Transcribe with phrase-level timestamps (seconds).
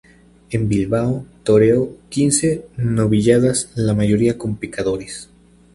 [0.49, 5.29] En Bilbao toreó quince novilladas la mayoría con picadores.